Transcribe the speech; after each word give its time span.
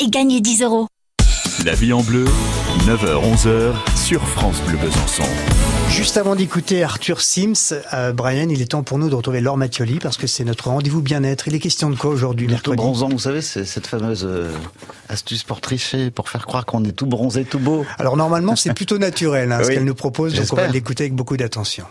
et 0.00 0.08
gagnez 0.08 0.40
10 0.40 0.62
euros. 0.62 0.86
La 1.64 1.74
vie 1.74 1.92
en 1.92 2.02
bleu, 2.02 2.24
9h-11h 2.86 3.74
sur 3.96 4.22
France 4.28 4.60
Bleu 4.62 4.78
Besançon. 4.78 5.24
Juste 5.90 6.16
avant 6.16 6.36
d'écouter 6.36 6.84
Arthur 6.84 7.20
Sims, 7.20 7.74
euh, 7.92 8.12
Brian, 8.12 8.48
il 8.48 8.62
est 8.62 8.66
temps 8.66 8.84
pour 8.84 8.98
nous 8.98 9.08
de 9.08 9.14
retrouver 9.14 9.40
Laure 9.40 9.56
Mattioli 9.56 9.98
parce 9.98 10.16
que 10.16 10.28
c'est 10.28 10.44
notre 10.44 10.68
rendez-vous 10.68 11.02
bien-être. 11.02 11.48
Il 11.48 11.54
est 11.54 11.58
question 11.58 11.90
de 11.90 11.96
quoi 11.96 12.10
aujourd'hui, 12.10 12.46
tout 12.46 12.52
mercredi 12.52 12.76
bronzant, 12.76 13.08
vous 13.08 13.18
savez, 13.18 13.42
c'est 13.42 13.64
cette 13.64 13.88
fameuse 13.88 14.24
euh, 14.24 14.52
astuce 15.08 15.42
pour 15.42 15.60
tricher, 15.60 16.10
pour 16.12 16.28
faire 16.28 16.46
croire 16.46 16.64
qu'on 16.64 16.84
est 16.84 16.92
tout 16.92 17.06
bronzé, 17.06 17.44
tout 17.44 17.58
beau. 17.58 17.84
Alors 17.98 18.16
normalement, 18.16 18.54
c'est 18.54 18.72
plutôt 18.74 18.98
naturel 18.98 19.50
hein, 19.50 19.58
ce 19.62 19.68
Oui, 19.68 19.74
qu'elle 19.74 19.84
nous 19.84 19.94
propose, 19.94 20.34
donc 20.34 20.46
on 20.52 20.56
va 20.56 20.68
l'écouter 20.68 21.04
avec 21.04 21.14
beaucoup 21.14 21.36
d'attention. 21.36 21.84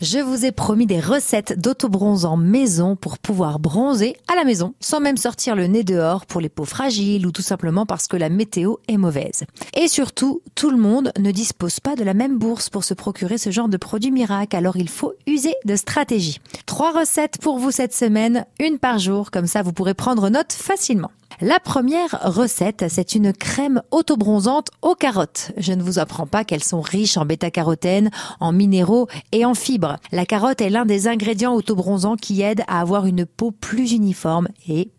Je 0.00 0.18
vous 0.18 0.46
ai 0.46 0.50
promis 0.50 0.86
des 0.86 0.98
recettes 0.98 1.60
d'autobronzant 1.60 2.38
maison 2.38 2.96
pour 2.96 3.18
pouvoir 3.18 3.58
bronzer 3.58 4.16
à 4.32 4.34
la 4.34 4.44
maison 4.44 4.72
sans 4.80 4.98
même 4.98 5.18
sortir 5.18 5.54
le 5.54 5.66
nez 5.66 5.84
dehors 5.84 6.24
pour 6.24 6.40
les 6.40 6.48
peaux 6.48 6.64
fragiles 6.64 7.26
ou 7.26 7.32
tout 7.32 7.42
simplement 7.42 7.84
parce 7.84 8.06
que 8.06 8.16
la 8.16 8.30
météo 8.30 8.76
est 8.88 8.96
mauvaise. 8.96 9.44
Et 9.74 9.88
surtout, 9.88 10.40
tout 10.54 10.70
le 10.70 10.78
monde 10.78 11.12
ne 11.18 11.30
dispose 11.30 11.80
pas 11.80 11.96
de 11.96 12.02
la 12.04 12.14
même 12.14 12.38
bourse 12.38 12.70
pour 12.70 12.82
se 12.82 12.94
procurer 12.94 13.36
ce 13.36 13.50
genre 13.50 13.68
de 13.68 13.76
produit 13.76 14.10
miracle, 14.10 14.56
alors 14.56 14.78
il 14.78 14.88
faut 14.88 15.12
user 15.26 15.54
de 15.66 15.76
stratégie. 15.76 16.40
Trois 16.64 16.98
recettes 16.98 17.36
pour 17.38 17.58
vous 17.58 17.70
cette 17.70 17.94
semaine, 17.94 18.46
une 18.58 18.78
par 18.78 18.98
jour, 18.98 19.30
comme 19.30 19.46
ça 19.46 19.60
vous 19.60 19.74
pourrez 19.74 19.92
prendre 19.92 20.30
note 20.30 20.54
facilement. 20.54 21.10
La 21.42 21.58
première 21.58 22.18
recette, 22.22 22.84
c'est 22.90 23.14
une 23.14 23.32
crème 23.32 23.80
autobronzante 23.92 24.68
aux 24.82 24.94
carottes. 24.94 25.52
Je 25.56 25.72
ne 25.72 25.82
vous 25.82 25.98
apprends 25.98 26.26
pas 26.26 26.44
qu'elles 26.44 26.62
sont 26.62 26.82
riches 26.82 27.16
en 27.16 27.24
bêta-carotène, 27.24 28.10
en 28.40 28.52
minéraux 28.52 29.08
et 29.32 29.46
en 29.46 29.54
fibres. 29.54 29.96
La 30.12 30.26
carotte 30.26 30.60
est 30.60 30.68
l'un 30.68 30.84
des 30.84 31.08
ingrédients 31.08 31.54
autobronzants 31.54 32.16
qui 32.16 32.42
aident 32.42 32.64
à 32.68 32.82
avoir 32.82 33.06
une 33.06 33.24
peau 33.24 33.52
plus 33.52 33.92
uniforme 33.92 34.48
et 34.68 34.90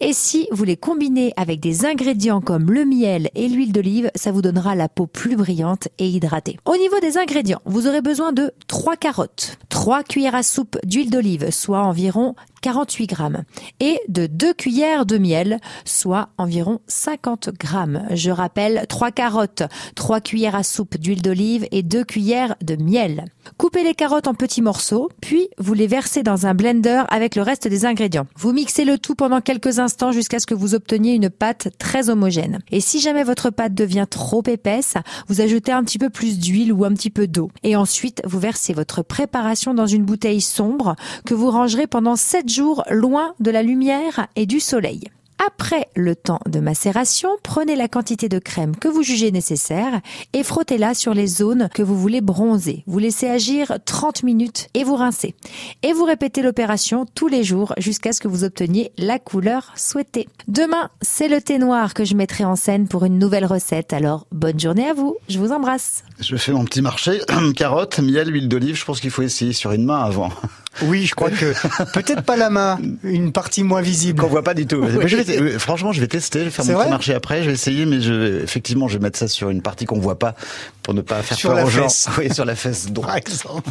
Et 0.00 0.12
si 0.12 0.48
vous 0.50 0.64
les 0.64 0.76
combinez 0.76 1.32
avec 1.36 1.60
des 1.60 1.84
ingrédients 1.86 2.40
comme 2.40 2.70
le 2.70 2.84
miel 2.84 3.30
et 3.34 3.48
l'huile 3.48 3.72
d'olive, 3.72 4.10
ça 4.14 4.32
vous 4.32 4.42
donnera 4.42 4.74
la 4.74 4.88
peau 4.88 5.06
plus 5.06 5.36
brillante 5.36 5.88
et 5.98 6.08
hydratée. 6.08 6.58
Au 6.64 6.76
niveau 6.76 6.98
des 7.00 7.16
ingrédients, 7.16 7.60
vous 7.64 7.86
aurez 7.86 8.00
besoin 8.00 8.32
de 8.32 8.52
3 8.66 8.96
carottes, 8.96 9.58
3 9.68 10.02
cuillères 10.02 10.34
à 10.34 10.42
soupe 10.42 10.78
d'huile 10.84 11.10
d'olive, 11.10 11.50
soit 11.50 11.82
environ 11.82 12.34
48 12.62 13.06
grammes, 13.06 13.42
et 13.80 14.00
de 14.08 14.26
2 14.26 14.52
cuillères 14.52 15.06
de 15.06 15.16
miel, 15.16 15.60
soit 15.84 16.28
environ 16.36 16.80
50 16.88 17.50
grammes. 17.58 18.06
Je 18.10 18.30
rappelle, 18.30 18.84
3 18.88 19.12
carottes, 19.12 19.62
3 19.94 20.20
cuillères 20.20 20.54
à 20.54 20.62
soupe 20.62 20.98
d'huile 20.98 21.22
d'olive 21.22 21.66
et 21.70 21.82
2 21.82 22.04
cuillères 22.04 22.56
de 22.62 22.76
miel. 22.76 23.24
Coupez 23.56 23.82
les 23.82 23.94
carottes 23.94 24.28
en 24.28 24.34
petits 24.34 24.62
morceaux, 24.62 25.08
puis 25.20 25.48
vous 25.58 25.74
les 25.74 25.86
versez 25.86 26.22
dans 26.22 26.46
un 26.46 26.54
blender 26.54 27.02
avec 27.08 27.34
le 27.36 27.42
reste 27.42 27.66
des 27.68 27.86
ingrédients. 27.86 28.26
Vous 28.36 28.52
mixez 28.52 28.84
le 28.84 28.98
tout 28.98 29.14
pendant 29.20 29.42
quelques 29.42 29.80
instants 29.80 30.12
jusqu'à 30.12 30.38
ce 30.38 30.46
que 30.46 30.54
vous 30.54 30.74
obteniez 30.74 31.12
une 31.12 31.28
pâte 31.28 31.68
très 31.76 32.08
homogène. 32.08 32.60
Et 32.70 32.80
si 32.80 33.00
jamais 33.00 33.22
votre 33.22 33.50
pâte 33.50 33.74
devient 33.74 34.06
trop 34.08 34.42
épaisse, 34.46 34.94
vous 35.28 35.42
ajoutez 35.42 35.72
un 35.72 35.84
petit 35.84 35.98
peu 35.98 36.08
plus 36.08 36.38
d'huile 36.38 36.72
ou 36.72 36.86
un 36.86 36.94
petit 36.94 37.10
peu 37.10 37.26
d'eau. 37.26 37.50
Et 37.62 37.76
ensuite, 37.76 38.22
vous 38.24 38.38
versez 38.38 38.72
votre 38.72 39.02
préparation 39.02 39.74
dans 39.74 39.86
une 39.86 40.06
bouteille 40.06 40.40
sombre 40.40 40.96
que 41.26 41.34
vous 41.34 41.50
rangerez 41.50 41.86
pendant 41.86 42.16
7 42.16 42.48
jours 42.48 42.82
loin 42.88 43.34
de 43.40 43.50
la 43.50 43.62
lumière 43.62 44.26
et 44.36 44.46
du 44.46 44.58
soleil. 44.58 45.10
Après 45.46 45.88
le 45.96 46.14
temps 46.14 46.40
de 46.46 46.60
macération, 46.60 47.30
prenez 47.42 47.74
la 47.74 47.88
quantité 47.88 48.28
de 48.28 48.38
crème 48.38 48.76
que 48.76 48.88
vous 48.88 49.02
jugez 49.02 49.32
nécessaire 49.32 50.00
et 50.34 50.42
frottez-la 50.42 50.92
sur 50.92 51.14
les 51.14 51.26
zones 51.26 51.70
que 51.72 51.82
vous 51.82 51.98
voulez 51.98 52.20
bronzer. 52.20 52.84
Vous 52.86 52.98
laissez 52.98 53.26
agir 53.26 53.78
30 53.86 54.22
minutes 54.22 54.68
et 54.74 54.84
vous 54.84 54.96
rincez. 54.96 55.34
Et 55.82 55.94
vous 55.94 56.04
répétez 56.04 56.42
l'opération 56.42 57.06
tous 57.14 57.26
les 57.26 57.42
jours 57.42 57.72
jusqu'à 57.78 58.12
ce 58.12 58.20
que 58.20 58.28
vous 58.28 58.44
obteniez 58.44 58.92
la 58.98 59.18
couleur 59.18 59.72
souhaitée. 59.76 60.28
Demain, 60.46 60.90
c'est 61.00 61.28
le 61.28 61.40
thé 61.40 61.56
noir 61.56 61.94
que 61.94 62.04
je 62.04 62.14
mettrai 62.14 62.44
en 62.44 62.56
scène 62.56 62.86
pour 62.86 63.06
une 63.06 63.18
nouvelle 63.18 63.46
recette. 63.46 63.94
Alors, 63.94 64.26
bonne 64.32 64.60
journée 64.60 64.88
à 64.88 64.92
vous. 64.92 65.16
Je 65.30 65.38
vous 65.38 65.52
embrasse. 65.52 66.04
Je 66.18 66.36
fais 66.36 66.52
mon 66.52 66.66
petit 66.66 66.82
marché, 66.82 67.18
carottes, 67.56 67.98
miel, 68.00 68.30
huile 68.30 68.48
d'olive, 68.48 68.76
je 68.76 68.84
pense 68.84 69.00
qu'il 69.00 69.10
faut 69.10 69.22
essayer 69.22 69.54
sur 69.54 69.72
une 69.72 69.86
main 69.86 70.00
avant. 70.00 70.28
Oui, 70.82 71.06
je 71.06 71.14
crois 71.14 71.30
que 71.30 71.52
peut-être 71.92 72.22
pas 72.22 72.36
la 72.36 72.50
main, 72.50 72.78
une 73.04 73.32
partie 73.32 73.62
moins 73.62 73.80
visible. 73.82 74.20
Qu'on 74.22 74.28
voit 74.28 74.42
pas 74.42 74.54
du 74.54 74.66
tout. 74.66 74.80
Mais 74.82 75.08
je 75.08 75.16
vais- 75.16 75.58
franchement, 75.58 75.92
je 75.92 76.00
vais 76.00 76.06
tester, 76.08 76.40
je 76.40 76.44
vais 76.46 76.50
faire 76.50 76.64
mon 76.64 76.78
petit 76.80 76.90
marché 76.90 77.14
après, 77.14 77.42
je 77.42 77.48
vais 77.48 77.54
essayer, 77.54 77.86
mais 77.86 78.00
je, 78.00 78.42
effectivement, 78.42 78.88
je 78.88 78.98
vais 78.98 79.02
mettre 79.02 79.18
ça 79.18 79.28
sur 79.28 79.50
une 79.50 79.62
partie 79.62 79.84
qu'on 79.86 79.98
voit 80.00 80.18
pas 80.18 80.34
pour 80.82 80.94
ne 80.94 81.00
pas 81.02 81.22
faire 81.22 81.36
Sur 81.36 81.50
peur 81.50 81.56
la 81.58 81.64
aux 81.66 81.70
gens. 81.70 81.82
fesse. 81.84 82.08
Oui, 82.18 82.32
sur 82.34 82.44
la 82.44 82.54
fesse 82.56 82.84
Par 82.84 82.92
droite. 82.92 83.16
exemple. 83.28 83.70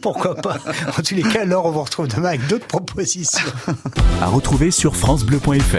Pourquoi 0.00 0.34
pas 0.34 0.58
En 0.98 1.02
tous 1.02 1.14
les 1.14 1.22
cas, 1.22 1.42
alors 1.42 1.66
on 1.66 1.70
vous 1.70 1.82
retrouve 1.82 2.08
demain 2.08 2.30
avec 2.30 2.46
d'autres 2.46 2.66
propositions. 2.66 3.46
À 4.22 4.26
retrouver 4.26 4.70
sur 4.70 4.96
FranceBleu.fr. 4.96 5.76